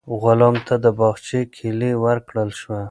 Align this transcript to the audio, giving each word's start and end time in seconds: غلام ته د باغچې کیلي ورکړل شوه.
غلام 0.21 0.55
ته 0.67 0.75
د 0.83 0.85
باغچې 0.99 1.41
کیلي 1.55 1.91
ورکړل 2.05 2.49
شوه. 2.59 2.79